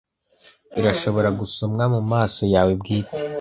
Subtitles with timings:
[0.79, 3.09] irashobora gusomwa mumaso yawe bwite